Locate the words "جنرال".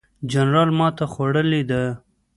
0.31-0.69